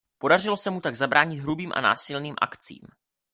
Podařilo 0.17 0.57
se 0.57 0.69
mu 0.69 0.81
tak 0.81 0.95
zabránit 0.95 1.39
hrubým 1.39 1.71
a 1.75 1.81
násilným 1.81 2.35
akcím. 2.41 2.87